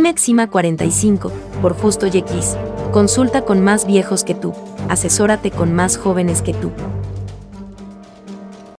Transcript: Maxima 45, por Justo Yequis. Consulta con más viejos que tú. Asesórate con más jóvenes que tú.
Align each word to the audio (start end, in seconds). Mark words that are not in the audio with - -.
Maxima 0.00 0.48
45, 0.48 1.30
por 1.62 1.74
Justo 1.74 2.06
Yequis. 2.06 2.56
Consulta 2.92 3.42
con 3.42 3.62
más 3.62 3.86
viejos 3.86 4.24
que 4.24 4.34
tú. 4.34 4.52
Asesórate 4.88 5.50
con 5.50 5.72
más 5.72 5.96
jóvenes 5.96 6.42
que 6.42 6.52
tú. 6.54 6.70